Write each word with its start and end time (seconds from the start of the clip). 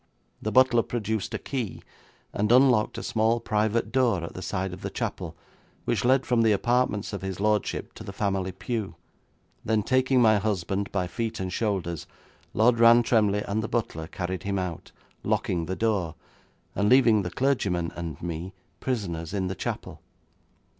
The 0.41 0.51
butler 0.51 0.81
produced 0.81 1.31
a 1.35 1.37
key, 1.37 1.83
and 2.33 2.51
unlocked 2.51 2.97
a 2.97 3.03
small, 3.03 3.39
private 3.39 3.91
door 3.91 4.23
at 4.23 4.33
the 4.33 4.41
side 4.41 4.73
of 4.73 4.81
the 4.81 4.89
chapel 4.89 5.37
which 5.85 6.03
led 6.03 6.25
from 6.25 6.41
the 6.41 6.53
apartments 6.53 7.13
of 7.13 7.21
his 7.21 7.39
lordship 7.39 7.93
to 7.93 8.03
the 8.03 8.11
family 8.11 8.51
pew. 8.51 8.95
Then 9.63 9.83
taking 9.83 10.19
my 10.19 10.39
husband 10.39 10.91
by 10.91 11.05
feet 11.05 11.39
and 11.39 11.53
shoulders, 11.53 12.07
Lord 12.55 12.79
Rantremly 12.79 13.43
and 13.43 13.61
the 13.61 13.67
butler 13.69 14.07
carried 14.07 14.41
him 14.41 14.57
out, 14.57 14.91
locking 15.23 15.67
the 15.67 15.75
door, 15.75 16.15
and 16.73 16.89
leaving 16.89 17.21
the 17.21 17.29
clergyman 17.29 17.91
and 17.95 18.19
me 18.23 18.53
prisoners 18.79 19.35
in 19.35 19.49
the 19.49 19.53
chapel. 19.55 20.01